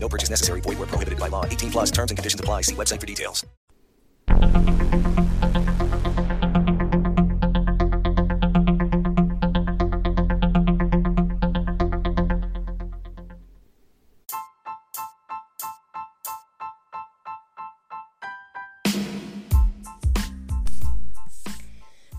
No 0.00 0.08
purchase 0.08 0.30
necessary. 0.30 0.60
Void 0.60 0.78
where 0.78 0.86
prohibited 0.86 1.18
by 1.18 1.28
law. 1.28 1.44
18 1.44 1.70
plus 1.70 1.90
terms 1.90 2.10
and 2.10 2.18
conditions 2.18 2.40
apply. 2.40 2.62
See 2.62 2.74
website 2.74 3.00
for 3.00 3.06
details. 3.06 3.44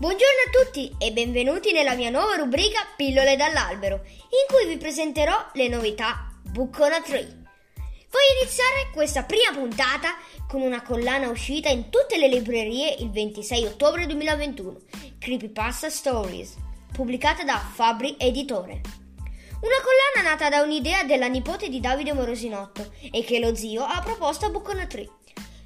Buongiorno 0.00 0.40
a 0.46 0.64
tutti 0.64 0.94
e 0.98 1.12
benvenuti 1.12 1.72
nella 1.72 1.94
mia 1.94 2.08
nuova 2.08 2.36
rubrica 2.36 2.80
Pillole 2.96 3.36
dall'albero, 3.36 4.00
in 4.04 4.46
cui 4.48 4.66
vi 4.66 4.78
presenterò 4.78 5.50
le 5.52 5.68
novità 5.68 6.26
Book 6.42 6.78
on 6.80 6.92
a 6.92 7.02
Tree. 7.02 7.39
Voglio 8.10 8.40
iniziare 8.40 8.90
questa 8.92 9.22
prima 9.22 9.52
puntata 9.52 10.16
con 10.48 10.62
una 10.62 10.82
collana 10.82 11.28
uscita 11.28 11.68
in 11.68 11.90
tutte 11.90 12.18
le 12.18 12.26
librerie 12.26 12.96
il 12.98 13.08
26 13.12 13.66
ottobre 13.66 14.04
2021, 14.06 14.78
Creepypasta 15.16 15.88
Stories, 15.88 16.56
pubblicata 16.92 17.44
da 17.44 17.56
Fabri 17.58 18.16
Editore. 18.18 18.80
Una 19.60 19.76
collana 19.80 20.28
nata 20.28 20.48
da 20.48 20.62
un'idea 20.62 21.04
della 21.04 21.28
nipote 21.28 21.68
di 21.68 21.78
Davide 21.78 22.12
Morosinotto 22.12 22.92
e 23.12 23.22
che 23.22 23.38
lo 23.38 23.54
zio 23.54 23.84
ha 23.84 24.00
proposto 24.00 24.46
a 24.46 24.50
Book 24.50 24.68
on 24.70 24.80
a 24.80 24.86
Tree. 24.86 25.08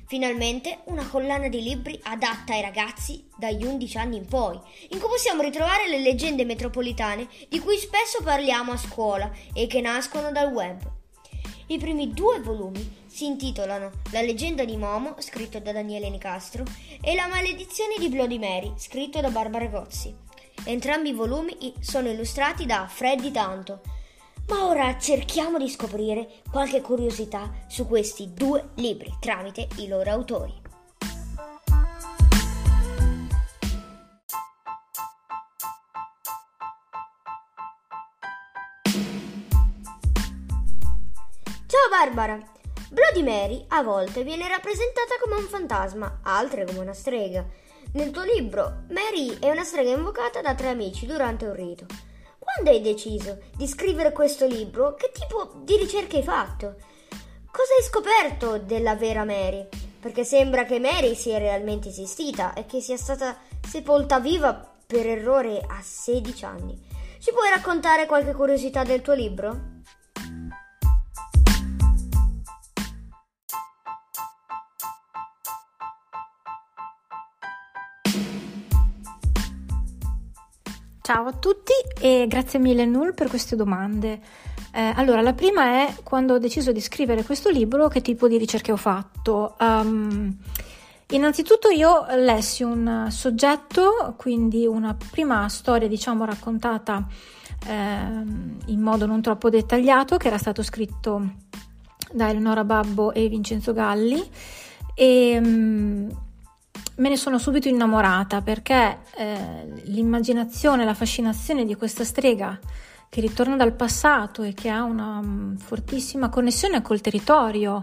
Finalmente 0.06 0.80
una 0.84 1.08
collana 1.08 1.48
di 1.48 1.62
libri 1.62 1.98
adatta 2.02 2.52
ai 2.52 2.60
ragazzi 2.60 3.26
dagli 3.38 3.64
11 3.64 3.96
anni 3.96 4.16
in 4.18 4.26
poi, 4.26 4.60
in 4.90 4.98
cui 4.98 5.08
possiamo 5.08 5.40
ritrovare 5.40 5.88
le 5.88 6.00
leggende 6.00 6.44
metropolitane 6.44 7.26
di 7.48 7.58
cui 7.58 7.78
spesso 7.78 8.22
parliamo 8.22 8.72
a 8.72 8.76
scuola 8.76 9.32
e 9.54 9.66
che 9.66 9.80
nascono 9.80 10.30
dal 10.30 10.52
web. 10.52 11.02
I 11.68 11.78
primi 11.78 12.12
due 12.12 12.40
volumi 12.40 13.02
si 13.06 13.24
intitolano 13.24 13.90
La 14.12 14.20
leggenda 14.20 14.66
di 14.66 14.76
Momo, 14.76 15.14
scritto 15.18 15.58
da 15.60 15.72
Daniele 15.72 16.10
Nicastro, 16.10 16.62
e 17.00 17.14
La 17.14 17.26
maledizione 17.26 17.94
di 17.98 18.10
Bloody 18.10 18.38
Mary, 18.38 18.72
scritto 18.76 19.22
da 19.22 19.30
Barbara 19.30 19.66
Gozzi. 19.68 20.14
Entrambi 20.64 21.08
i 21.08 21.14
volumi 21.14 21.72
sono 21.80 22.10
illustrati 22.10 22.66
da 22.66 22.86
Freddy 22.86 23.30
Tanto, 23.30 23.80
ma 24.48 24.66
ora 24.66 24.98
cerchiamo 24.98 25.56
di 25.56 25.70
scoprire 25.70 26.42
qualche 26.50 26.82
curiosità 26.82 27.50
su 27.66 27.86
questi 27.86 28.34
due 28.34 28.70
libri 28.74 29.10
tramite 29.18 29.66
i 29.78 29.88
loro 29.88 30.10
autori. 30.10 30.63
Barbara! 42.04 42.38
Bloody 42.90 43.22
Mary 43.22 43.64
a 43.68 43.82
volte 43.82 44.24
viene 44.24 44.46
rappresentata 44.46 45.14
come 45.22 45.36
un 45.36 45.46
fantasma, 45.46 46.20
altre 46.22 46.66
come 46.66 46.80
una 46.80 46.92
strega. 46.92 47.42
Nel 47.94 48.10
tuo 48.10 48.24
libro, 48.24 48.82
Mary 48.90 49.38
è 49.38 49.48
una 49.48 49.64
strega 49.64 49.92
invocata 49.92 50.42
da 50.42 50.54
tre 50.54 50.68
amici 50.68 51.06
durante 51.06 51.46
un 51.46 51.54
rito. 51.54 51.86
Quando 52.38 52.70
hai 52.70 52.82
deciso 52.82 53.38
di 53.56 53.66
scrivere 53.66 54.12
questo 54.12 54.46
libro? 54.46 54.94
Che 54.96 55.12
tipo 55.14 55.54
di 55.62 55.78
ricerche 55.78 56.18
hai 56.18 56.22
fatto? 56.22 56.74
Cosa 57.50 57.72
hai 57.78 57.84
scoperto 57.84 58.58
della 58.58 58.96
vera 58.96 59.24
Mary? 59.24 59.66
Perché 59.98 60.24
sembra 60.24 60.64
che 60.64 60.78
Mary 60.78 61.14
sia 61.14 61.38
realmente 61.38 61.88
esistita 61.88 62.52
e 62.52 62.66
che 62.66 62.82
sia 62.82 62.98
stata 62.98 63.34
sepolta 63.66 64.20
viva 64.20 64.52
per 64.86 65.06
errore 65.06 65.58
a 65.66 65.80
16 65.80 66.44
anni. 66.44 66.78
Ci 67.18 67.32
puoi 67.32 67.48
raccontare 67.48 68.04
qualche 68.04 68.34
curiosità 68.34 68.84
del 68.84 69.00
tuo 69.00 69.14
libro? 69.14 69.72
Ciao 81.06 81.26
a 81.26 81.32
tutti 81.32 81.74
e 82.00 82.24
grazie 82.26 82.58
mille 82.58 82.86
Null 82.86 83.12
per 83.12 83.28
queste 83.28 83.56
domande. 83.56 84.18
Eh, 84.72 84.90
allora, 84.96 85.20
la 85.20 85.34
prima 85.34 85.84
è 85.84 85.96
quando 86.02 86.32
ho 86.32 86.38
deciso 86.38 86.72
di 86.72 86.80
scrivere 86.80 87.24
questo 87.24 87.50
libro, 87.50 87.88
che 87.88 88.00
tipo 88.00 88.26
di 88.26 88.38
ricerche 88.38 88.72
ho 88.72 88.78
fatto? 88.78 89.54
Um, 89.60 90.34
innanzitutto 91.10 91.68
io 91.68 92.06
lessi 92.16 92.62
un 92.62 93.08
soggetto, 93.10 94.14
quindi 94.16 94.64
una 94.66 94.96
prima 95.10 95.46
storia, 95.50 95.88
diciamo, 95.88 96.24
raccontata 96.24 97.06
eh, 97.66 97.74
in 98.64 98.80
modo 98.80 99.04
non 99.04 99.20
troppo 99.20 99.50
dettagliato, 99.50 100.16
che 100.16 100.28
era 100.28 100.38
stato 100.38 100.62
scritto 100.62 101.32
da 102.12 102.30
Eleonora 102.30 102.64
Babbo 102.64 103.12
e 103.12 103.28
Vincenzo 103.28 103.74
Galli. 103.74 104.26
E, 104.94 105.38
um, 105.38 106.23
me 106.96 107.08
ne 107.08 107.16
sono 107.16 107.38
subito 107.38 107.68
innamorata 107.68 108.40
perché 108.40 108.98
eh, 109.16 109.72
l'immaginazione, 109.84 110.84
la 110.84 110.94
fascinazione 110.94 111.64
di 111.64 111.74
questa 111.74 112.04
strega 112.04 112.58
che 113.08 113.20
ritorna 113.20 113.56
dal 113.56 113.74
passato 113.74 114.42
e 114.42 114.54
che 114.54 114.68
ha 114.68 114.82
una 114.82 115.18
um, 115.18 115.56
fortissima 115.56 116.28
connessione 116.28 116.82
col 116.82 117.00
territorio 117.00 117.82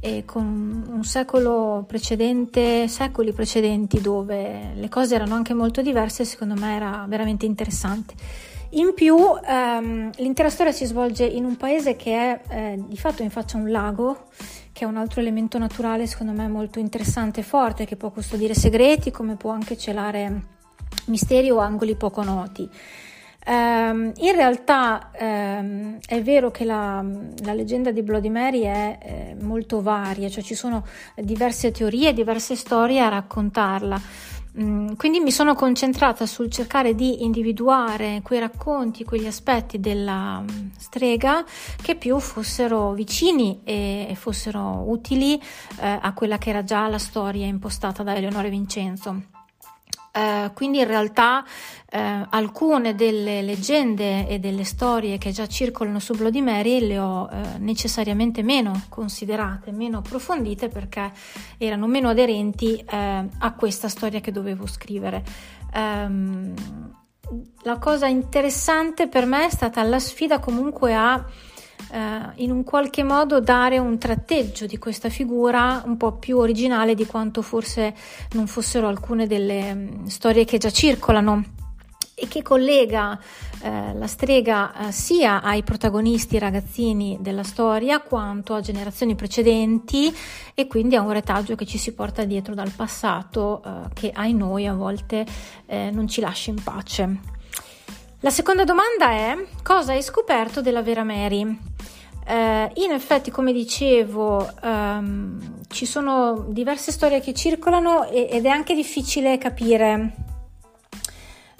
e 0.00 0.24
con 0.24 0.84
un 0.88 1.04
secolo 1.04 1.84
precedente, 1.86 2.88
secoli 2.88 3.32
precedenti 3.32 4.00
dove 4.00 4.72
le 4.74 4.88
cose 4.88 5.14
erano 5.16 5.34
anche 5.34 5.54
molto 5.54 5.82
diverse, 5.82 6.24
secondo 6.24 6.54
me 6.54 6.74
era 6.74 7.04
veramente 7.08 7.46
interessante. 7.46 8.14
In 8.74 8.94
più, 8.94 9.16
ehm, 9.44 10.12
l'intera 10.18 10.48
storia 10.48 10.72
si 10.72 10.84
svolge 10.84 11.24
in 11.24 11.44
un 11.44 11.56
paese 11.56 11.96
che 11.96 12.14
è 12.14 12.40
eh, 12.48 12.84
di 12.86 12.96
fatto 12.96 13.22
in 13.22 13.30
faccia 13.30 13.58
a 13.58 13.60
un 13.60 13.70
lago 13.70 14.28
che 14.80 14.86
è 14.86 14.88
un 14.88 14.96
altro 14.96 15.20
elemento 15.20 15.58
naturale 15.58 16.06
secondo 16.06 16.32
me 16.32 16.48
molto 16.48 16.78
interessante 16.78 17.40
e 17.40 17.42
forte, 17.42 17.84
che 17.84 17.96
può 17.96 18.08
custodire 18.08 18.54
segreti 18.54 19.10
come 19.10 19.36
può 19.36 19.50
anche 19.50 19.76
celare 19.76 20.44
misteri 21.08 21.50
o 21.50 21.58
angoli 21.58 21.96
poco 21.96 22.22
noti. 22.22 22.66
Um, 23.46 24.10
in 24.16 24.32
realtà 24.34 25.10
um, 25.20 25.98
è 26.06 26.22
vero 26.22 26.50
che 26.50 26.64
la, 26.64 27.04
la, 27.42 27.52
leggenda 27.52 27.90
di 27.90 28.02
Bloody 28.02 28.30
Mary 28.30 28.62
è 28.62 28.98
eh, 29.02 29.36
molto 29.42 29.82
varia, 29.82 30.30
cioè 30.30 30.42
ci 30.42 30.54
sono 30.54 30.86
diverse 31.14 31.72
teorie, 31.72 32.14
diverse 32.14 32.56
storie 32.56 33.00
a 33.00 33.08
raccontarla. 33.08 34.00
Mm, 34.58 34.94
quindi 34.94 35.20
mi 35.20 35.30
sono 35.30 35.54
concentrata 35.54 36.26
sul 36.26 36.50
cercare 36.50 36.94
di 36.94 37.22
individuare 37.22 38.20
quei 38.22 38.40
racconti, 38.40 39.04
quegli 39.04 39.26
aspetti 39.26 39.78
della 39.78 40.40
mm, 40.40 40.70
strega 40.76 41.44
che 41.80 41.94
più 41.94 42.18
fossero 42.18 42.92
vicini 42.92 43.60
e 43.62 44.12
fossero 44.16 44.84
utili 44.88 45.40
eh, 45.80 45.98
a 46.00 46.12
quella 46.14 46.38
che 46.38 46.50
era 46.50 46.64
già 46.64 46.88
la 46.88 46.98
storia 46.98 47.46
impostata 47.46 48.02
da 48.02 48.16
Eleonore 48.16 48.50
Vincenzo. 48.50 49.39
Uh, 50.12 50.52
quindi 50.54 50.78
in 50.78 50.88
realtà 50.88 51.44
uh, 51.44 51.98
alcune 52.30 52.96
delle 52.96 53.42
leggende 53.42 54.26
e 54.26 54.40
delle 54.40 54.64
storie 54.64 55.18
che 55.18 55.30
già 55.30 55.46
circolano 55.46 56.00
su 56.00 56.14
Bloody 56.14 56.40
Mary 56.40 56.80
le 56.80 56.98
ho 56.98 57.28
uh, 57.30 57.38
necessariamente 57.58 58.42
meno 58.42 58.86
considerate, 58.88 59.70
meno 59.70 59.98
approfondite 59.98 60.68
perché 60.68 61.12
erano 61.58 61.86
meno 61.86 62.08
aderenti 62.08 62.84
a 62.86 63.54
questa 63.56 63.88
storia 63.88 64.20
che 64.20 64.32
dovevo 64.32 64.66
scrivere. 64.66 65.22
Um, 65.74 66.54
la 67.62 67.78
cosa 67.78 68.06
interessante 68.06 69.06
per 69.06 69.26
me 69.26 69.46
è 69.46 69.50
stata 69.50 69.82
la 69.82 70.00
sfida 70.00 70.40
comunque 70.40 70.94
a 70.94 71.24
eh, 71.90 72.20
in 72.36 72.50
un 72.50 72.64
qualche 72.64 73.02
modo 73.02 73.40
dare 73.40 73.78
un 73.78 73.98
tratteggio 73.98 74.66
di 74.66 74.78
questa 74.78 75.08
figura 75.08 75.82
un 75.84 75.96
po' 75.96 76.12
più 76.12 76.38
originale 76.38 76.94
di 76.94 77.06
quanto 77.06 77.42
forse 77.42 77.94
non 78.32 78.46
fossero 78.46 78.88
alcune 78.88 79.26
delle 79.26 79.74
mm, 79.74 80.04
storie 80.04 80.44
che 80.44 80.58
già 80.58 80.70
circolano 80.70 81.44
e 82.20 82.28
che 82.28 82.42
collega 82.42 83.18
eh, 83.62 83.94
la 83.94 84.06
strega 84.06 84.88
eh, 84.88 84.92
sia 84.92 85.42
ai 85.42 85.62
protagonisti 85.62 86.38
ragazzini 86.38 87.16
della 87.20 87.42
storia 87.42 88.00
quanto 88.00 88.54
a 88.54 88.60
generazioni 88.60 89.14
precedenti 89.14 90.14
e 90.54 90.66
quindi 90.66 90.96
a 90.96 91.00
un 91.00 91.12
retaggio 91.12 91.54
che 91.54 91.64
ci 91.64 91.78
si 91.78 91.94
porta 91.94 92.24
dietro 92.24 92.54
dal 92.54 92.70
passato 92.70 93.62
eh, 93.64 93.88
che 93.94 94.10
ai 94.14 94.34
noi 94.34 94.66
a 94.66 94.74
volte 94.74 95.26
eh, 95.64 95.90
non 95.90 96.06
ci 96.08 96.20
lascia 96.20 96.50
in 96.50 96.62
pace. 96.62 97.38
La 98.22 98.28
seconda 98.28 98.64
domanda 98.64 99.12
è 99.12 99.46
cosa 99.62 99.92
hai 99.92 100.02
scoperto 100.02 100.60
della 100.60 100.82
vera 100.82 101.02
Mary? 101.04 101.58
Eh, 102.26 102.70
in 102.74 102.90
effetti, 102.90 103.30
come 103.30 103.50
dicevo, 103.50 104.46
ehm, 104.62 105.62
ci 105.68 105.86
sono 105.86 106.44
diverse 106.48 106.92
storie 106.92 107.20
che 107.20 107.32
circolano 107.32 108.06
e, 108.10 108.28
ed 108.30 108.44
è 108.44 108.50
anche 108.50 108.74
difficile 108.74 109.38
capire 109.38 110.16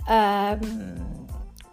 ehm, 0.06 1.26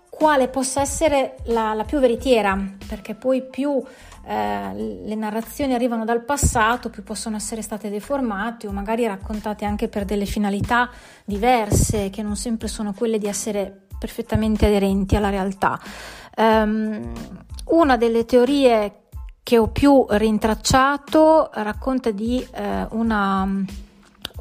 quale 0.10 0.48
possa 0.48 0.80
essere 0.80 1.36
la, 1.48 1.74
la, 1.74 1.84
più 1.84 2.00
veritiera, 2.00 2.58
perché 2.88 3.14
poi 3.14 3.44
più 3.44 3.84
eh, 4.26 4.74
le 4.74 5.16
narrazioni 5.16 5.74
arrivano 5.74 6.06
dal 6.06 6.24
passato, 6.24 6.90
più 6.90 7.04
possono 7.04 7.36
essere 7.36 7.62
state 7.62 7.90
deformate 7.90 8.68
o 8.68 8.72
magari 8.72 9.06
raccontate 9.06 9.66
anche 9.66 9.90
per 9.90 10.06
delle 10.06 10.26
finalità 10.26 10.90
diverse, 11.26 12.10
che 12.10 12.22
non 12.22 12.38
sempre 12.38 12.70
sono 12.70 12.94
quelle 12.94 13.18
di 13.18 13.28
essere 13.28 13.87
perfettamente 13.98 14.66
aderenti 14.66 15.16
alla 15.16 15.30
realtà. 15.30 15.80
Um, 16.36 17.12
una 17.66 17.98
delle 17.98 18.26
teorie 18.26 19.08
che 19.48 19.58
ho 19.58 19.68
più 19.68 20.06
rintracciato 20.10 21.50
racconta 21.54 22.12
di 22.12 22.46
eh, 22.54 22.86
una, 22.92 23.48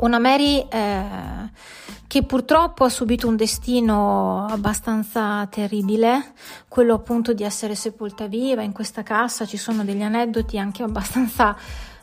una, 0.01 0.19
Mary 0.19 0.67
eh, 0.69 1.05
che 2.09 2.25
purtroppo 2.25 2.83
ha 2.83 2.89
subito 2.89 3.29
un 3.29 3.37
destino 3.37 4.47
abbastanza 4.47 5.47
terribile, 5.47 6.33
quello 6.67 6.95
appunto 6.95 7.33
di 7.33 7.45
essere 7.45 7.77
sepolta 7.77 8.27
viva 8.27 8.63
in 8.63 8.73
questa 8.73 9.05
cassa. 9.05 9.47
Ci 9.47 9.57
sono 9.57 9.85
degli 9.85 10.03
aneddoti 10.03 10.59
anche 10.59 10.83
abbastanza 10.83 11.57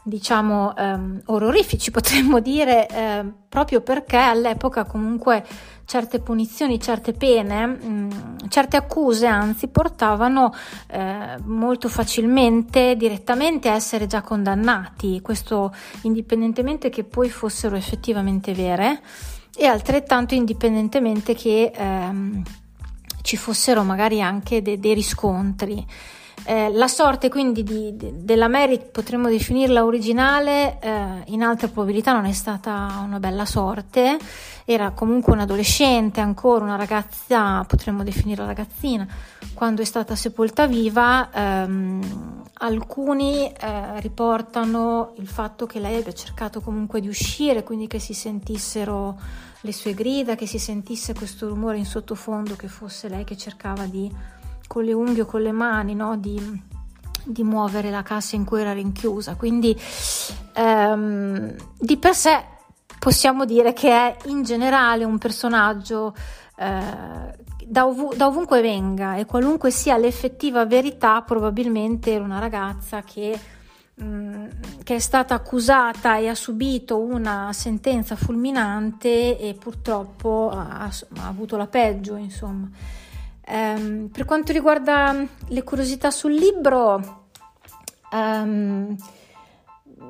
diciamo 0.06 0.76
ehm, 0.76 1.22
orrorifici 1.26 1.90
potremmo 1.92 2.40
dire 2.40 2.88
eh, 2.88 3.26
proprio 3.48 3.82
perché 3.82 4.18
all'epoca 4.18 4.84
comunque 4.84 5.46
certe 5.86 6.20
punizioni, 6.20 6.80
certe 6.80 7.14
pene, 7.14 7.66
mh, 7.66 7.88
mm, 7.88 8.10
certe 8.50 8.78
accuse 8.78 9.28
anzi 9.28 9.68
portavano 9.68 10.54
eh, 10.88 11.38
molto 11.44 11.90
facilmente 11.90 12.96
direttamente 12.96 13.70
a 13.70 13.74
essere 13.74 14.08
già 14.08 14.22
condannati, 14.22 15.22
questo 15.22 15.74
indipendentemente 16.02 16.90
che 16.90 17.04
poi 17.04 17.30
fossero 17.30 17.76
effettivamente 17.76 18.54
vere 18.54 19.02
e 19.56 19.66
altrettanto 19.66 20.34
indipendentemente 20.34 21.36
che 21.36 21.72
ehm, 21.74 22.44
ci 23.22 23.38
fossero 23.38 23.84
magari 23.84 24.22
anche 24.22 24.62
de- 24.62 24.80
dei 24.80 24.94
riscontri. 24.94 25.86
Eh, 26.46 26.72
la 26.74 26.88
sorte 26.88 27.30
quindi 27.30 27.64
di, 27.64 27.96
di, 27.96 28.12
della 28.18 28.50
Mary 28.50 28.80
potremmo 28.92 29.30
definirla 29.30 29.86
originale, 29.86 30.78
eh, 30.82 31.24
in 31.28 31.42
altre 31.42 31.70
probabilità 31.70 32.12
non 32.12 32.26
è 32.26 32.34
stata 32.34 33.02
una 33.06 33.20
bella 33.20 33.46
sorte, 33.46 34.18
era 34.66 34.92
comunque 34.92 35.34
un 35.34 35.40
adolescente, 35.40 36.20
ancora 36.20 36.66
una 36.66 36.76
ragazza, 36.76 37.64
potremmo 37.64 38.04
definirla 38.04 38.46
ragazzina, 38.46 39.08
quando 39.54 39.82
è 39.82 39.86
stata 39.86 40.16
sepolta 40.16 40.68
viva. 40.68 41.30
Ehm, 41.34 42.42
alcuni 42.56 43.52
eh, 43.52 44.00
riportano 44.00 45.14
il 45.18 45.28
fatto 45.28 45.66
che 45.66 45.80
lei 45.80 45.98
abbia 45.98 46.14
cercato 46.14 46.62
comunque 46.62 47.02
di 47.02 47.08
uscire, 47.08 47.64
quindi 47.64 47.88
che 47.88 48.00
si 48.00 48.14
sentissero 48.14 49.18
le 49.62 49.72
sue 49.72 49.94
grida, 49.94 50.36
che 50.36 50.46
si 50.46 50.60
sentisse 50.60 51.14
questo 51.14 51.48
rumore 51.48 51.78
in 51.78 51.86
sottofondo, 51.86 52.56
che 52.56 52.68
fosse 52.68 53.08
lei 53.08 53.24
che 53.24 53.38
cercava 53.38 53.86
di 53.86 54.12
con 54.68 54.84
le 54.84 54.94
unghie 54.94 55.22
o 55.22 55.26
con 55.26 55.42
le 55.42 55.52
mani 55.52 55.96
no? 55.96 56.18
di, 56.18 56.62
di, 57.24 57.44
muovere 57.44 57.90
la 57.90 58.04
cassa 58.04 58.36
in 58.36 58.46
cui 58.46 58.62
era 58.62 58.74
rinchiusa. 58.74 59.36
Quindi 59.36 59.80
ehm, 60.54 61.56
di 61.80 61.98
per 61.98 62.16
sé 62.16 62.44
possiamo 63.00 63.46
dire 63.46 63.74
che 63.74 63.90
è 63.90 64.18
in 64.26 64.44
generale 64.44 65.04
un 65.04 65.18
personaggio 65.18 66.16
eh, 66.56 67.36
da, 67.66 67.86
ov- 67.86 68.16
da, 68.16 68.28
ovunque 68.28 68.62
venga 68.62 69.16
e 69.16 69.26
qualunque 69.26 69.72
sia 69.72 69.98
l'effettiva 69.98 70.66
verità, 70.66 71.22
probabilmente 71.22 72.14
era 72.14 72.24
una 72.24 72.40
ragazza 72.40 73.02
che, 73.02 73.38
mm, 74.02 74.46
che 74.84 74.96
è 74.96 75.00
stata 75.00 75.34
accusata 75.34 76.18
e 76.18 76.28
ha 76.28 76.36
subito 76.36 77.00
una 77.00 77.52
sentenza 77.54 78.16
fulminante 78.16 79.38
e 79.40 79.54
purtroppo 79.54 80.50
ha, 80.54 80.86
ha 80.86 81.28
avuto 81.28 81.58
la 81.58 81.68
peggio, 81.68 82.16
insomma. 82.16 82.70
Um, 83.46 84.08
per 84.08 84.24
quanto 84.24 84.54
riguarda 84.54 85.26
le 85.48 85.64
curiosità 85.64 86.12
sul 86.12 86.34
libro, 86.34 87.28
um, 88.12 88.96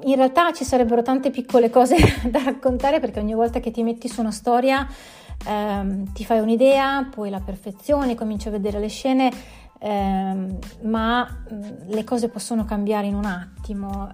in 0.03 0.15
realtà 0.15 0.51
ci 0.53 0.63
sarebbero 0.63 1.01
tante 1.01 1.31
piccole 1.31 1.69
cose 1.69 1.95
da 2.29 2.43
raccontare 2.43 2.99
perché 2.99 3.19
ogni 3.19 3.33
volta 3.33 3.59
che 3.59 3.71
ti 3.71 3.81
metti 3.81 4.07
su 4.07 4.19
una 4.21 4.31
storia 4.31 4.87
um, 5.47 6.11
ti 6.13 6.23
fai 6.25 6.39
un'idea, 6.39 7.09
poi 7.09 7.31
la 7.31 7.39
perfezione, 7.39 8.13
cominci 8.13 8.49
a 8.49 8.51
vedere 8.51 8.79
le 8.79 8.89
scene, 8.89 9.31
ma 10.83 11.43
le 11.87 12.03
cose 12.05 12.29
possono 12.29 12.63
cambiare 12.63 13.07
in 13.07 13.15
un 13.15 13.25
attimo. 13.25 14.13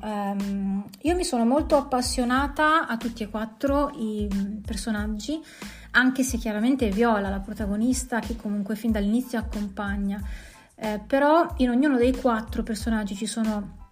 io 1.02 1.16
mi 1.16 1.24
sono 1.24 1.46
molto 1.46 1.78
appassionata 1.78 2.88
a 2.88 2.98
tutti 2.98 3.22
e 3.22 3.30
quattro 3.30 3.92
i 3.94 4.28
personaggi 4.66 5.40
anche 5.92 6.24
se 6.24 6.38
chiaramente 6.38 6.88
è 6.88 6.92
Viola 6.92 7.30
la 7.30 7.40
protagonista 7.40 8.20
che 8.20 8.36
comunque 8.36 8.76
fin 8.76 8.92
dall'inizio 8.92 9.40
accompagna. 9.40 10.22
Eh, 10.76 11.02
però 11.06 11.54
in 11.58 11.70
ognuno 11.70 11.98
dei 11.98 12.16
quattro 12.16 12.64
personaggi 12.64 13.16
ci 13.16 13.26
sono 13.26 13.92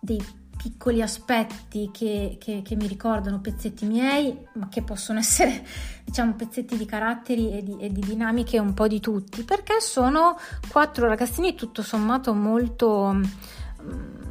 dei 0.00 0.22
piccoli 0.56 1.02
aspetti 1.02 1.90
che, 1.92 2.38
che, 2.40 2.62
che, 2.64 2.76
mi 2.76 2.86
ricordano 2.86 3.40
pezzetti 3.40 3.84
miei, 3.84 4.46
ma 4.54 4.68
che 4.68 4.82
possono 4.82 5.18
essere, 5.20 5.66
diciamo, 6.04 6.34
pezzetti 6.34 6.76
di 6.76 6.86
caratteri 6.86 7.52
e 7.52 7.62
di, 7.62 7.76
e 7.78 7.92
di 7.92 8.00
dinamiche 8.00 8.58
un 8.58 8.72
po' 8.72 8.88
di 8.88 9.00
tutti, 9.00 9.42
perché 9.42 9.80
sono 9.80 10.38
quattro 10.68 11.06
ragazzini 11.06 11.54
tutto 11.54 11.82
sommato 11.82 12.32
molto 12.32 13.20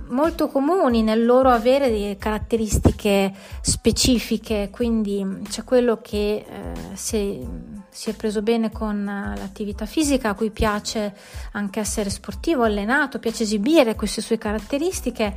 molto 0.07 0.47
comuni 0.47 1.01
nel 1.01 1.25
loro 1.25 1.49
avere 1.49 1.89
delle 1.89 2.17
caratteristiche 2.17 3.33
specifiche, 3.61 4.69
quindi 4.71 5.41
c'è 5.49 5.63
quello 5.63 5.99
che 6.01 6.45
eh, 6.47 6.73
si, 6.93 7.45
si, 7.89 8.09
è 8.09 8.13
preso 8.13 8.41
bene 8.41 8.71
con 8.71 9.03
l'attività 9.05 9.85
fisica, 9.85 10.29
a 10.29 10.33
cui 10.33 10.51
piace 10.51 11.13
anche 11.53 11.79
essere 11.79 12.09
sportivo, 12.09 12.63
allenato, 12.63 13.19
piace 13.19 13.43
esibire 13.43 13.95
queste 13.95 14.21
sue 14.21 14.37
caratteristiche, 14.37 15.35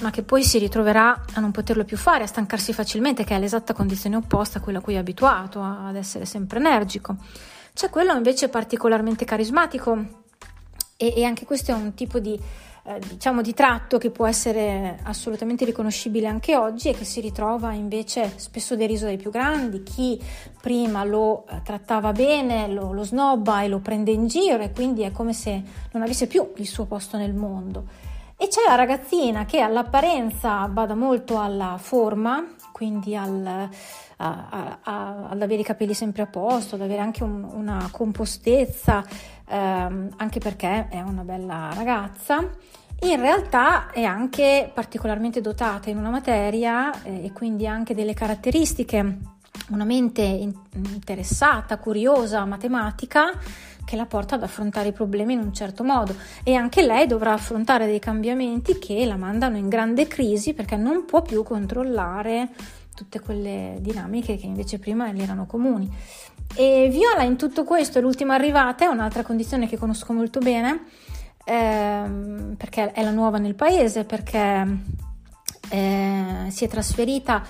ma 0.00 0.10
che 0.10 0.22
poi 0.22 0.42
si 0.42 0.58
ritroverà 0.58 1.24
a 1.34 1.40
non 1.40 1.50
poterlo 1.50 1.84
più 1.84 1.96
fare, 1.96 2.24
a 2.24 2.26
stancarsi 2.26 2.72
facilmente, 2.72 3.24
che 3.24 3.36
è 3.36 3.38
l'esatta 3.38 3.74
condizione 3.74 4.16
opposta 4.16 4.58
a 4.58 4.60
quella 4.62 4.78
a 4.78 4.82
cui 4.82 4.94
è 4.94 4.98
abituato, 4.98 5.62
ad 5.62 5.96
essere 5.96 6.24
sempre 6.24 6.58
energico. 6.58 7.16
C'è 7.74 7.88
quello 7.88 8.14
invece 8.14 8.48
particolarmente 8.48 9.24
carismatico 9.24 10.20
e, 10.96 11.14
e 11.16 11.24
anche 11.24 11.44
questo 11.44 11.70
è 11.70 11.74
un 11.74 11.94
tipo 11.94 12.18
di 12.18 12.38
eh, 12.84 12.98
diciamo 12.98 13.42
di 13.42 13.54
tratto 13.54 13.96
che 13.98 14.10
può 14.10 14.26
essere 14.26 14.98
assolutamente 15.04 15.64
riconoscibile 15.64 16.26
anche 16.26 16.56
oggi 16.56 16.88
e 16.88 16.94
che 16.94 17.04
si 17.04 17.20
ritrova 17.20 17.72
invece 17.72 18.32
spesso 18.36 18.74
deriso 18.74 19.04
dai 19.04 19.16
più 19.16 19.30
grandi, 19.30 19.84
chi 19.84 20.20
prima 20.60 21.04
lo 21.04 21.46
eh, 21.48 21.62
trattava 21.62 22.10
bene, 22.12 22.66
lo, 22.66 22.92
lo 22.92 23.04
snobba 23.04 23.62
e 23.62 23.68
lo 23.68 23.78
prende 23.78 24.10
in 24.10 24.26
giro 24.26 24.62
e 24.62 24.72
quindi 24.72 25.02
è 25.02 25.12
come 25.12 25.32
se 25.32 25.62
non 25.92 26.02
avesse 26.02 26.26
più 26.26 26.50
il 26.56 26.66
suo 26.66 26.86
posto 26.86 27.16
nel 27.16 27.34
mondo. 27.34 28.10
E 28.36 28.48
c'è 28.48 28.62
la 28.66 28.74
ragazzina 28.74 29.44
che 29.44 29.60
all'apparenza 29.60 30.66
bada 30.66 30.96
molto 30.96 31.38
alla 31.38 31.78
forma, 31.80 32.44
quindi 32.82 33.14
al, 33.14 33.46
a, 33.46 33.68
a, 34.16 34.78
a, 34.82 35.28
ad 35.28 35.40
avere 35.40 35.60
i 35.60 35.64
capelli 35.64 35.94
sempre 35.94 36.22
a 36.22 36.26
posto, 36.26 36.74
ad 36.74 36.80
avere 36.80 37.00
anche 37.00 37.22
un, 37.22 37.44
una 37.44 37.88
compostezza, 37.92 39.04
ehm, 39.48 40.14
anche 40.16 40.40
perché 40.40 40.88
è 40.88 41.00
una 41.00 41.22
bella 41.22 41.70
ragazza. 41.74 42.44
In 43.02 43.20
realtà 43.20 43.92
è 43.92 44.02
anche 44.02 44.68
particolarmente 44.74 45.40
dotata 45.40 45.90
in 45.90 45.96
una 45.96 46.10
materia 46.10 47.04
eh, 47.04 47.26
e 47.26 47.32
quindi 47.32 47.68
anche 47.68 47.94
delle 47.94 48.14
caratteristiche, 48.14 49.18
una 49.68 49.84
mente 49.84 50.22
in, 50.22 50.52
interessata, 50.72 51.78
curiosa, 51.78 52.44
matematica, 52.44 53.30
che 53.84 53.96
la 53.96 54.06
porta 54.06 54.36
ad 54.36 54.42
affrontare 54.42 54.88
i 54.88 54.92
problemi 54.92 55.34
in 55.34 55.40
un 55.40 55.52
certo 55.52 55.84
modo 55.84 56.14
e 56.42 56.54
anche 56.54 56.84
lei 56.84 57.06
dovrà 57.06 57.32
affrontare 57.32 57.86
dei 57.86 57.98
cambiamenti 57.98 58.78
che 58.78 59.04
la 59.04 59.16
mandano 59.16 59.56
in 59.56 59.68
grande 59.68 60.06
crisi 60.06 60.54
perché 60.54 60.76
non 60.76 61.04
può 61.04 61.22
più 61.22 61.42
controllare 61.42 62.48
tutte 62.94 63.20
quelle 63.20 63.78
dinamiche 63.80 64.36
che 64.36 64.46
invece 64.46 64.78
prima 64.78 65.10
le 65.10 65.22
erano 65.22 65.46
comuni. 65.46 65.90
E 66.54 66.88
Viola 66.90 67.22
in 67.22 67.36
tutto 67.36 67.64
questo 67.64 67.98
è 67.98 68.02
l'ultima 68.02 68.34
arrivata, 68.34 68.84
è 68.84 68.88
un'altra 68.88 69.22
condizione 69.22 69.66
che 69.66 69.78
conosco 69.78 70.12
molto 70.12 70.38
bene, 70.40 70.84
ehm, 71.44 72.54
perché 72.58 72.92
è 72.92 73.02
la 73.02 73.10
nuova 73.10 73.38
nel 73.38 73.54
paese, 73.54 74.04
perché 74.04 74.66
eh, 75.70 76.46
si 76.48 76.64
è 76.64 76.68
trasferita 76.68 77.42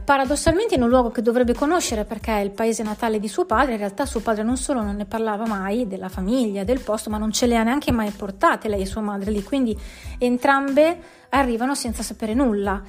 paradossalmente 0.00 0.74
in 0.74 0.82
un 0.82 0.88
luogo 0.88 1.10
che 1.10 1.22
dovrebbe 1.22 1.54
conoscere 1.54 2.04
perché 2.04 2.32
è 2.32 2.40
il 2.40 2.50
paese 2.50 2.82
natale 2.82 3.20
di 3.20 3.28
suo 3.28 3.44
padre, 3.44 3.72
in 3.72 3.78
realtà 3.78 4.06
suo 4.06 4.20
padre 4.20 4.42
non 4.42 4.56
solo 4.56 4.82
non 4.82 4.96
ne 4.96 5.04
parlava 5.04 5.46
mai 5.46 5.86
della 5.86 6.08
famiglia, 6.08 6.64
del 6.64 6.80
posto, 6.80 7.10
ma 7.10 7.18
non 7.18 7.32
ce 7.32 7.46
le 7.46 7.56
ha 7.56 7.62
neanche 7.62 7.92
mai 7.92 8.10
portate 8.10 8.68
lei 8.68 8.82
e 8.82 8.86
sua 8.86 9.02
madre 9.02 9.30
lì, 9.30 9.42
quindi 9.42 9.78
entrambe 10.18 11.20
arrivano 11.28 11.74
senza 11.74 12.02
sapere 12.02 12.34
nulla. 12.34 12.82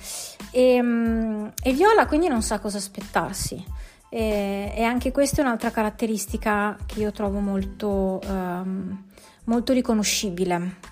E, 0.51 0.81
mm, 0.81 1.47
e 1.61 1.73
Viola 1.73 2.05
quindi 2.05 2.27
non 2.27 2.41
sa 2.41 2.59
cosa 2.59 2.77
aspettarsi. 2.77 3.63
E, 4.09 4.71
e, 4.75 4.83
anche 4.83 5.11
questa 5.11 5.41
è 5.41 5.43
un'altra 5.45 5.71
caratteristica 5.71 6.77
che 6.85 6.99
io 6.99 7.11
trovo 7.11 7.39
molto, 7.39 8.21
um, 8.23 9.03
molto 9.45 9.73
riconoscibile. 9.73 10.91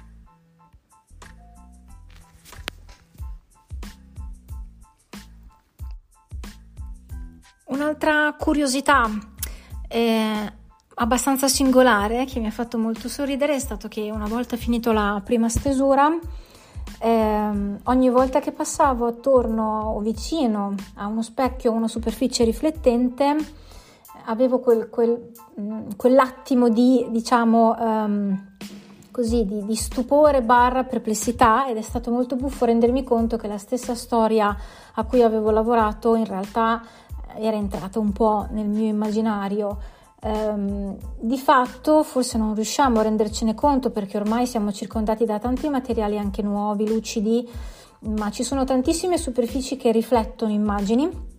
Un'altra 7.72 8.36
curiosità 8.38 9.10
eh, 9.88 10.54
abbastanza 10.96 11.48
singolare 11.48 12.26
che 12.26 12.42
mi 12.42 12.48
ha 12.48 12.52
fatto 12.52 12.78
molto 12.78 13.08
sorridere 13.08 13.56
è 13.56 13.60
stato 13.60 13.88
che 13.88 14.12
una 14.12 14.28
volta 14.28 14.58
finito 14.58 14.92
la 14.92 15.22
prima 15.24 15.48
stesura, 15.48 16.10
eh, 17.00 17.50
ogni 17.84 18.10
volta 18.10 18.42
che 18.42 18.52
passavo 18.52 19.06
attorno 19.06 19.94
o 19.96 20.00
vicino 20.02 20.76
a 20.96 21.08
uno 21.08 21.22
specchio 21.22 21.72
o 21.72 21.76
una 21.76 21.88
superficie 21.88 22.44
riflettente, 22.44 23.38
avevo 24.26 24.60
quel, 24.60 24.90
quel, 24.90 25.32
mm, 25.58 25.92
quell'attimo 25.96 26.68
di, 26.68 27.08
diciamo, 27.10 27.76
um, 27.80 28.48
così, 29.12 29.46
di, 29.46 29.64
di 29.66 29.76
stupore 29.76 30.42
barra 30.42 30.84
perplessità 30.84 31.68
ed 31.68 31.78
è 31.78 31.82
stato 31.82 32.12
molto 32.12 32.36
buffo 32.36 32.66
rendermi 32.66 33.06
conto 33.06 33.38
che 33.38 33.48
la 33.48 33.58
stessa 33.58 33.96
storia 33.96 34.54
a 34.94 35.04
cui 35.06 35.22
avevo 35.22 35.52
lavorato 35.52 36.16
in 36.16 36.26
realtà 36.26 36.82
era 37.36 37.56
entrata 37.56 38.00
un 38.00 38.12
po' 38.12 38.48
nel 38.52 38.68
mio 38.68 38.88
immaginario. 38.88 39.78
Ehm, 40.24 40.98
di 41.20 41.38
fatto 41.38 42.04
forse 42.04 42.38
non 42.38 42.54
riusciamo 42.54 43.00
a 43.00 43.04
rendercene 43.04 43.56
conto 43.56 43.90
perché 43.90 44.18
ormai 44.18 44.46
siamo 44.46 44.72
circondati 44.72 45.26
da 45.26 45.40
tanti 45.40 45.68
materiali 45.70 46.18
anche 46.18 46.42
nuovi, 46.42 46.88
lucidi, 46.88 47.50
ma 48.00 48.30
ci 48.32 48.44
sono 48.44 48.64
tantissime 48.64 49.18
superfici 49.18 49.78
che 49.78 49.92
riflettono 49.92 50.52
immagini 50.52 51.30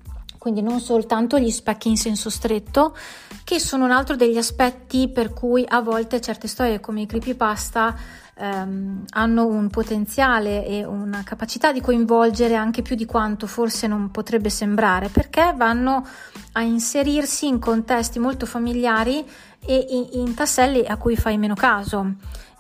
quindi 0.43 0.61
non 0.61 0.81
soltanto 0.81 1.39
gli 1.39 1.53
specchi 1.53 1.89
in 1.89 1.97
senso 1.97 2.29
stretto, 2.29 2.97
che 3.45 3.61
sono 3.61 3.85
un 3.85 3.93
altro 3.93 4.17
degli 4.17 4.37
aspetti 4.37 5.09
per 5.09 5.33
cui 5.33 5.65
a 5.65 5.81
volte 5.81 6.21
certe 6.21 6.49
storie 6.49 6.81
come 6.81 7.03
i 7.03 7.07
creepypasta 7.07 7.97
ehm, 8.35 9.05
hanno 9.11 9.47
un 9.47 9.69
potenziale 9.69 10.67
e 10.67 10.85
una 10.85 11.23
capacità 11.23 11.73
di 11.73 11.81
coinvolgere 11.81 12.55
anche 12.55 12.83
più 12.83 12.97
di 12.97 13.05
quanto 13.05 13.47
forse 13.47 13.87
non 13.87 14.11
potrebbe 14.11 14.51
sembrare, 14.51 15.09
perché 15.09 15.55
vanno 15.57 16.07
a 16.53 16.63
inserirsi 16.63 17.47
in 17.47 17.59
contesti 17.59 18.19
molto 18.19 18.47
familiari 18.47 19.25
e 19.65 19.87
in, 19.91 20.21
in 20.21 20.35
tasselli 20.35 20.85
a 20.87 20.97
cui 20.97 21.17
fai 21.17 21.39
meno 21.39 21.55
caso. 21.55 22.15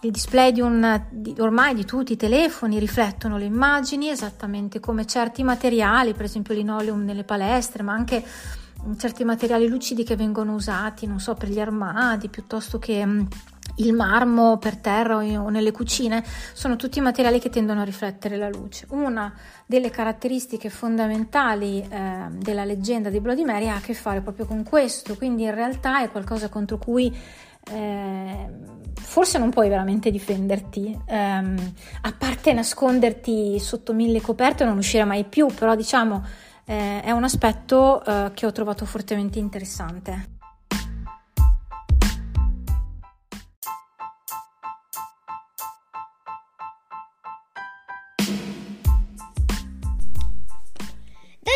Il 0.04 0.10
display 0.10 0.50
di 0.50 0.60
un, 0.60 1.00
di, 1.10 1.34
ormai 1.38 1.74
di 1.74 1.84
tutti 1.84 2.14
i 2.14 2.16
telefoni 2.16 2.80
riflettono 2.80 3.38
le 3.38 3.44
immagini 3.44 4.08
esattamente 4.08 4.80
come 4.80 5.06
certi 5.06 5.44
materiali, 5.44 6.12
per 6.12 6.24
esempio 6.24 6.54
linoleum 6.54 7.04
nelle 7.04 7.22
palestre, 7.22 7.84
ma 7.84 7.92
anche 7.92 8.24
certi 8.98 9.22
materiali 9.22 9.68
lucidi 9.68 10.02
che 10.02 10.16
vengono 10.16 10.54
usati, 10.54 11.06
non 11.06 11.20
so, 11.20 11.34
per 11.34 11.48
gli 11.48 11.60
armadi 11.60 12.28
piuttosto 12.28 12.80
che 12.80 13.06
il 13.76 13.92
marmo 13.92 14.58
per 14.58 14.76
terra 14.76 15.16
o 15.16 15.48
nelle 15.48 15.70
cucine 15.70 16.24
sono 16.52 16.76
tutti 16.76 17.00
materiali 17.00 17.38
che 17.38 17.50
tendono 17.50 17.80
a 17.80 17.84
riflettere 17.84 18.36
la 18.36 18.48
luce. 18.48 18.86
Una 18.90 19.32
delle 19.66 19.90
caratteristiche 19.90 20.68
fondamentali 20.68 21.80
eh, 21.80 22.26
della 22.30 22.64
leggenda 22.64 23.10
di 23.10 23.20
Bloody 23.20 23.44
Mary 23.44 23.68
ha 23.68 23.76
a 23.76 23.80
che 23.80 23.94
fare 23.94 24.20
proprio 24.20 24.46
con 24.46 24.62
questo, 24.62 25.16
quindi 25.16 25.44
in 25.44 25.54
realtà 25.54 26.02
è 26.02 26.10
qualcosa 26.10 26.48
contro 26.48 26.78
cui 26.78 27.14
eh, 27.70 28.48
forse 29.00 29.38
non 29.38 29.50
puoi 29.50 29.68
veramente 29.68 30.10
difenderti, 30.10 30.98
ehm, 31.06 31.72
a 32.02 32.12
parte 32.12 32.52
nasconderti 32.52 33.58
sotto 33.58 33.92
mille 33.92 34.20
coperte 34.20 34.64
e 34.64 34.66
non 34.66 34.78
uscire 34.78 35.04
mai 35.04 35.24
più, 35.24 35.46
però 35.46 35.74
diciamo 35.74 36.24
eh, 36.64 37.00
è 37.02 37.10
un 37.10 37.24
aspetto 37.24 38.04
eh, 38.04 38.30
che 38.34 38.46
ho 38.46 38.52
trovato 38.52 38.84
fortemente 38.84 39.38
interessante. 39.38 40.31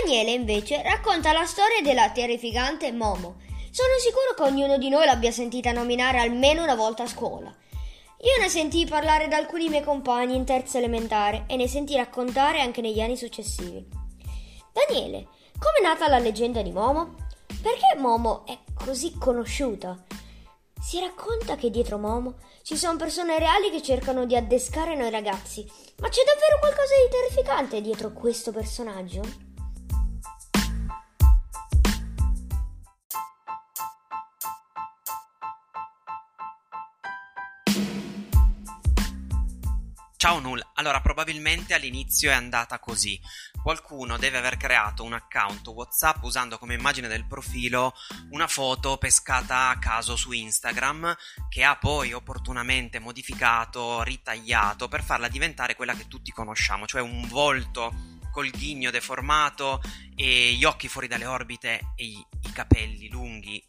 Daniele 0.07 0.31
invece 0.31 0.83
racconta 0.83 1.33
la 1.33 1.45
storia 1.45 1.83
della 1.83 2.13
terrificante 2.13 2.93
Momo. 2.93 3.39
Sono 3.73 3.99
sicuro 3.99 4.35
che 4.37 4.43
ognuno 4.45 4.79
di 4.79 4.89
noi 4.89 5.05
l'abbia 5.05 5.33
sentita 5.33 5.73
nominare 5.73 6.21
almeno 6.21 6.63
una 6.63 6.77
volta 6.77 7.03
a 7.03 7.09
scuola. 7.09 7.53
Io 8.21 8.41
ne 8.41 8.49
sentii 8.49 8.87
parlare 8.87 9.27
da 9.27 9.37
alcuni 9.37 9.69
miei 9.69 9.83
compagni 9.83 10.37
in 10.37 10.45
terza 10.45 10.79
elementare 10.79 11.43
e 11.49 11.57
ne 11.57 11.67
sentii 11.67 11.97
raccontare 11.97 12.61
anche 12.61 12.81
negli 12.81 13.01
anni 13.01 13.17
successivi. 13.17 13.85
Daniele, 14.73 15.27
com'è 15.59 15.83
nata 15.83 16.09
la 16.09 16.21
leggenda 16.21 16.63
di 16.63 16.71
Momo? 16.71 17.17
Perché 17.61 17.99
Momo 17.99 18.47
è 18.47 18.57
così 18.77 19.19
conosciuta? 19.19 20.05
Si 20.81 21.01
racconta 21.01 21.57
che 21.57 21.69
dietro 21.69 21.99
Momo 21.99 22.37
ci 22.63 22.77
sono 22.77 22.97
persone 22.97 23.41
reali 23.41 23.73
che 23.73 23.83
cercano 23.83 24.25
di 24.25 24.37
addescare 24.37 24.95
noi 24.95 25.11
ragazzi, 25.11 25.69
ma 25.99 26.09
c'è 26.09 26.23
davvero 26.23 26.61
qualcosa 26.61 26.95
di 26.95 27.11
terrificante 27.11 27.81
dietro 27.81 28.13
questo 28.13 28.53
personaggio? 28.53 29.46
Ciao 40.26 40.40
Null, 40.40 40.61
allora 40.75 41.00
probabilmente 41.00 41.73
all'inizio 41.73 42.30
è 42.30 42.33
andata 42.33 42.80
così. 42.80 43.16
Qualcuno 43.62 44.16
deve 44.16 44.38
aver 44.38 44.56
creato 44.56 45.04
un 45.04 45.12
account 45.12 45.68
WhatsApp 45.68 46.21
usando 46.25 46.59
come 46.59 46.75
immagine 46.75 47.06
del 47.06 47.28
profilo 47.28 47.95
una 48.30 48.49
foto 48.49 48.97
pescata 48.97 49.68
a 49.68 49.78
caso 49.78 50.16
su 50.16 50.33
Instagram 50.33 51.14
che 51.49 51.62
ha 51.62 51.76
poi 51.76 52.12
opportunamente 52.12 52.99
modificato, 52.99 54.02
ritagliato 54.02 54.88
per 54.88 55.04
farla 55.04 55.28
diventare 55.28 55.76
quella 55.76 55.95
che 55.95 56.09
tutti 56.09 56.33
conosciamo, 56.33 56.87
cioè 56.87 57.00
un 57.00 57.28
volto 57.28 57.95
col 58.33 58.50
ghigno 58.50 58.90
deformato 58.90 59.80
e 60.16 60.54
gli 60.54 60.64
occhi 60.64 60.88
fuori 60.88 61.06
dalle 61.06 61.26
orbite 61.26 61.92
e 61.95 62.04
i, 62.04 62.26
capelli 62.52 63.09
lunghi 63.09 63.64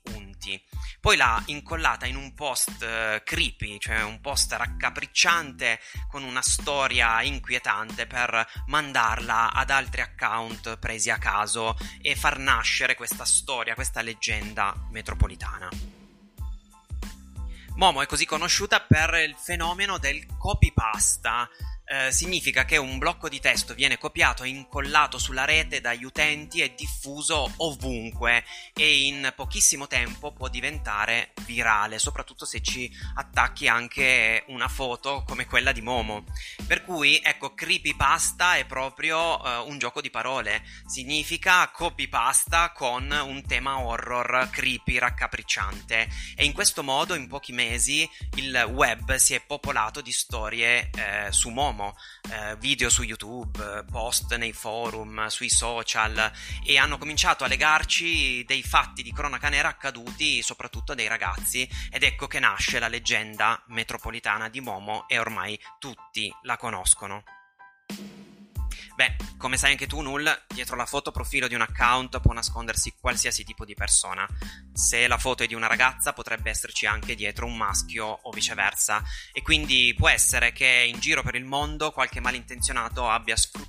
unti. 0.47 0.61
Poi 0.99 1.17
l'ha 1.17 1.41
incollata 1.47 2.05
in 2.05 2.15
un 2.15 2.33
post 2.33 2.81
uh, 2.81 3.21
creepy, 3.23 3.77
cioè 3.79 4.01
un 4.03 4.21
post 4.21 4.53
raccapricciante 4.53 5.79
con 6.09 6.23
una 6.23 6.41
storia 6.41 7.21
inquietante 7.21 8.07
per 8.07 8.47
mandarla 8.67 9.51
ad 9.51 9.69
altri 9.69 10.01
account 10.01 10.77
presi 10.77 11.09
a 11.09 11.17
caso 11.17 11.77
e 12.01 12.15
far 12.15 12.39
nascere 12.39 12.95
questa 12.95 13.25
storia, 13.25 13.75
questa 13.75 14.01
leggenda 14.01 14.73
metropolitana. 14.91 15.69
Momo 17.75 18.01
è 18.01 18.07
così 18.07 18.25
conosciuta 18.25 18.81
per 18.81 19.13
il 19.23 19.35
fenomeno 19.37 19.99
del 19.99 20.25
copypasta, 20.37 21.47
eh, 21.89 22.11
significa 22.11 22.65
che 22.65 22.75
un 22.75 22.97
blocco 22.97 23.29
di 23.29 23.39
testo 23.39 23.73
viene 23.73 23.97
copiato 23.97 24.43
e 24.43 24.49
incollato 24.49 25.17
sulla 25.17 25.45
rete 25.45 25.79
dagli 25.79 26.03
utenti 26.03 26.61
e 26.61 26.75
diffuso 26.75 27.49
ovunque 27.57 28.43
e 28.73 29.05
in 29.05 29.31
pochissimo 29.33 29.87
tempo 29.87 30.33
può 30.33 30.49
diventare 30.49 31.31
virale, 31.45 31.97
soprattutto 31.97 32.43
se 32.43 32.61
ci 32.61 32.91
attacchi 33.15 33.69
anche 33.69 34.43
una 34.47 34.67
foto 34.67 35.23
come 35.25 35.45
quella 35.45 35.71
di 35.71 35.81
Momo. 35.81 36.25
Per 36.65 36.83
cui, 36.83 37.21
ecco, 37.23 37.53
creepypasta 37.53 38.57
è 38.57 38.65
proprio 38.65 39.43
eh, 39.43 39.57
un 39.69 39.77
gioco 39.77 40.01
di 40.01 40.09
parole, 40.09 40.63
significa 40.85 41.69
copypasta 41.69 42.73
con 42.73 43.09
un 43.09 43.45
tema 43.45 43.79
horror 43.79 44.49
creepy, 44.51 44.97
raccapricciante. 44.97 46.09
E 46.35 46.43
in 46.43 46.51
questo 46.51 46.83
modo 46.83 47.15
in 47.15 47.27
pochi 47.27 47.53
mesi 47.53 48.09
il 48.35 48.53
web 48.73 49.15
si 49.15 49.33
è 49.33 49.41
popolato 49.41 50.01
di 50.01 50.11
storie 50.11 50.89
eh, 50.89 51.31
su 51.31 51.49
Momo 51.49 51.76
uomo, 51.77 51.95
eh, 52.31 52.55
video 52.57 52.89
su 52.89 53.03
YouTube, 53.03 53.85
post 53.89 54.35
nei 54.35 54.51
forum, 54.51 55.27
sui 55.27 55.49
social 55.49 56.31
e 56.65 56.77
hanno 56.77 56.97
cominciato 56.97 57.43
a 57.43 57.47
legarci 57.47 58.43
dei 58.45 58.63
fatti 58.63 59.03
di 59.03 59.13
cronaca 59.13 59.49
nera 59.49 59.69
accaduti 59.69 60.41
soprattutto 60.41 60.95
dei 60.95 61.07
ragazzi 61.07 61.69
ed 61.91 62.03
ecco 62.03 62.25
che 62.27 62.39
nasce 62.39 62.79
la 62.79 62.87
leggenda 62.87 63.63
metropolitana 63.67 64.49
di 64.49 64.59
Momo 64.59 65.07
e 65.07 65.19
ormai 65.19 65.59
tutti 65.77 66.33
la 66.41 66.57
conoscono. 66.57 67.23
Beh, 68.97 69.15
come 69.37 69.57
sai 69.57 69.73
anche 69.73 69.85
tu, 69.85 70.01
Null, 70.01 70.27
dietro 70.47 70.75
la 70.75 70.87
foto 70.87 71.11
profilo 71.11 71.47
di 71.47 71.53
un 71.53 71.61
account 71.61 72.19
può 72.19 72.33
nascondersi 72.33 72.95
qualsiasi 72.99 73.43
tipo 73.43 73.63
di 73.63 73.75
persona. 73.75 74.27
Se 74.73 75.05
la 75.07 75.19
foto 75.19 75.43
è 75.43 75.45
di 75.45 75.53
una 75.53 75.67
ragazza, 75.67 76.13
potrebbe 76.13 76.49
esserci 76.49 76.87
anche 76.87 77.13
dietro 77.13 77.45
un 77.45 77.55
maschio 77.55 78.05
o 78.07 78.31
viceversa. 78.31 79.03
E 79.33 79.43
quindi 79.43 79.93
può 79.95 80.09
essere 80.09 80.51
che 80.51 80.89
in 80.91 80.99
giro 80.99 81.21
per 81.21 81.35
il 81.35 81.45
mondo 81.45 81.91
qualche 81.91 82.19
malintenzionato 82.19 83.07
abbia 83.07 83.35
sfruttato 83.35 83.66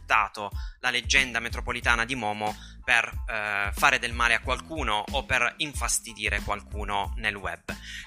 la 0.81 0.91
leggenda 0.91 1.39
metropolitana 1.39 2.05
di 2.05 2.15
Momo 2.15 2.57
per 2.83 3.05
eh, 3.29 3.71
fare 3.75 3.99
del 3.99 4.15
male 4.15 4.33
a 4.33 4.41
qualcuno 4.41 5.05
o 5.11 5.27
per 5.27 5.55
infastidire 5.59 6.41
qualcuno 6.41 7.13
nel 7.17 7.35
web. 7.35 7.63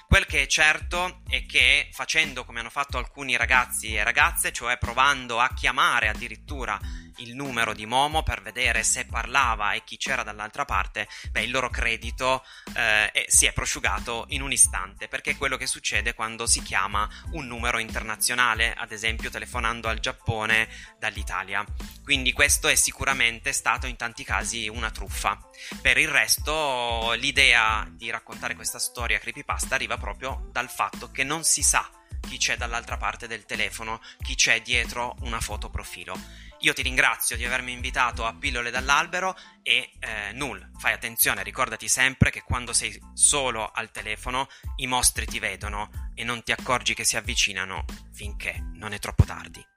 Quel 0.08 0.26
che 0.26 0.42
è 0.42 0.46
certo 0.46 1.22
è 1.28 1.46
che 1.46 1.88
facendo 1.92 2.44
come 2.44 2.58
hanno 2.58 2.70
fatto 2.70 2.98
alcuni 2.98 3.36
ragazzi 3.36 3.94
e 3.94 4.02
ragazze, 4.02 4.52
cioè 4.52 4.78
provando 4.78 5.38
a 5.38 5.52
chiamare 5.54 6.08
addirittura 6.08 6.80
il 7.18 7.34
numero 7.34 7.74
di 7.74 7.86
Momo 7.86 8.22
per 8.22 8.42
vedere 8.42 8.82
se 8.82 9.06
parlava 9.06 9.72
e 9.72 9.84
chi 9.84 9.96
c'era 9.96 10.22
dall'altra 10.22 10.64
parte, 10.64 11.06
beh, 11.30 11.42
il 11.42 11.50
loro 11.50 11.70
credito 11.70 12.44
eh, 12.74 13.24
si 13.28 13.46
è 13.46 13.52
prosciugato 13.52 14.24
in 14.30 14.42
un 14.42 14.50
istante, 14.50 15.08
perché 15.08 15.32
è 15.32 15.36
quello 15.36 15.56
che 15.56 15.66
succede 15.66 16.14
quando 16.14 16.46
si 16.46 16.62
chiama 16.62 17.08
un 17.32 17.46
numero 17.46 17.78
internazionale, 17.78 18.74
ad 18.74 18.92
esempio 18.92 19.30
telefonando 19.30 19.88
al 19.88 20.00
Giappone 20.00 20.68
dall'Italia. 20.98 21.64
Quindi 22.02 22.32
questo 22.32 22.68
è 22.68 22.74
sicuramente 22.74 23.52
stato 23.52 23.86
in 23.86 23.96
tanti 23.96 24.24
casi 24.24 24.68
una 24.68 24.90
truffa. 24.90 25.38
Per 25.80 25.98
il 25.98 26.08
resto, 26.08 27.12
l'idea 27.12 27.88
di 27.90 28.10
raccontare 28.10 28.54
questa 28.56 28.78
storia 28.78 29.18
creepypasta 29.18 29.74
arriva 29.74 29.96
proprio 29.96 30.48
dal 30.50 30.68
fatto 30.68 31.10
che 31.10 31.22
non 31.22 31.44
si 31.44 31.62
sa 31.62 31.88
chi 32.28 32.38
c'è 32.38 32.56
dall'altra 32.56 32.96
parte 32.96 33.26
del 33.26 33.44
telefono, 33.44 34.00
chi 34.22 34.34
c'è 34.34 34.62
dietro 34.62 35.16
una 35.20 35.40
foto 35.40 35.70
profilo. 35.70 36.18
Io 36.60 36.72
ti 36.72 36.82
ringrazio 36.82 37.36
di 37.36 37.44
avermi 37.44 37.72
invitato 37.72 38.24
a 38.24 38.34
Pillole 38.34 38.70
dall'albero 38.70 39.36
e 39.62 39.92
eh, 39.98 40.32
null, 40.32 40.70
fai 40.78 40.92
attenzione, 40.92 41.42
ricordati 41.42 41.88
sempre 41.88 42.30
che 42.30 42.42
quando 42.42 42.72
sei 42.72 42.96
solo 43.14 43.68
al 43.72 43.90
telefono 43.90 44.48
i 44.76 44.86
mostri 44.86 45.26
ti 45.26 45.40
vedono 45.40 45.90
e 46.14 46.22
non 46.22 46.42
ti 46.44 46.52
accorgi 46.52 46.94
che 46.94 47.04
si 47.04 47.16
avvicinano 47.16 47.84
finché 48.12 48.64
non 48.74 48.92
è 48.92 48.98
troppo 48.98 49.24
tardi. 49.24 49.71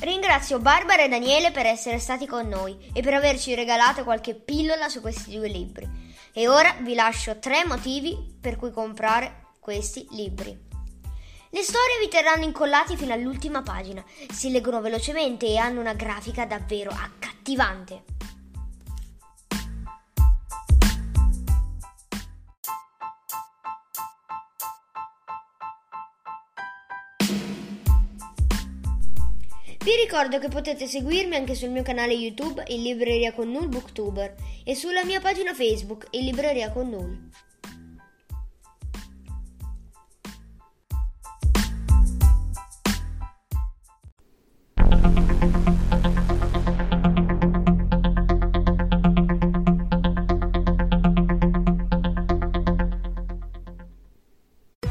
Ringrazio 0.00 0.58
Barbara 0.58 1.02
e 1.02 1.08
Daniele 1.08 1.50
per 1.50 1.66
essere 1.66 1.98
stati 1.98 2.26
con 2.26 2.48
noi 2.48 2.90
e 2.94 3.02
per 3.02 3.12
averci 3.12 3.54
regalato 3.54 4.02
qualche 4.02 4.34
pillola 4.34 4.88
su 4.88 5.02
questi 5.02 5.36
due 5.36 5.48
libri. 5.48 5.86
E 6.32 6.48
ora 6.48 6.74
vi 6.80 6.94
lascio 6.94 7.38
tre 7.38 7.66
motivi 7.66 8.16
per 8.40 8.56
cui 8.56 8.70
comprare 8.70 9.48
questi 9.60 10.06
libri. 10.12 10.58
Le 11.50 11.62
storie 11.62 11.98
vi 12.00 12.08
terranno 12.08 12.44
incollati 12.44 12.96
fino 12.96 13.12
all'ultima 13.12 13.60
pagina, 13.60 14.02
si 14.32 14.50
leggono 14.50 14.80
velocemente 14.80 15.46
e 15.46 15.58
hanno 15.58 15.80
una 15.80 15.92
grafica 15.92 16.46
davvero 16.46 16.90
accattivante. 16.90 18.09
Vi 29.90 29.96
ricordo 29.96 30.38
che 30.38 30.46
potete 30.46 30.86
seguirmi 30.86 31.34
anche 31.34 31.56
sul 31.56 31.70
mio 31.70 31.82
canale 31.82 32.12
YouTube 32.12 32.62
in 32.68 32.80
Libreria 32.80 33.32
con 33.32 33.50
Null 33.50 33.66
Booktuber 33.66 34.36
e 34.62 34.76
sulla 34.76 35.04
mia 35.04 35.18
pagina 35.18 35.52
Facebook 35.52 36.06
in 36.10 36.26
Libreria 36.26 36.70
con 36.70 36.90
Null. 36.90 37.18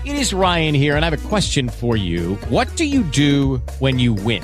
It 0.04 0.18
is 0.18 0.34
Ryan 0.34 0.76
here 0.76 0.98
and 0.98 1.06
I 1.06 1.10
have 1.10 1.14
a 1.14 1.30
question 1.30 1.70
for 1.70 1.96
you. 1.96 2.36
What 2.50 2.68
do 2.76 2.84
you 2.84 3.04
do 3.04 3.62
when 3.80 3.98
you 3.98 4.14
win? 4.14 4.44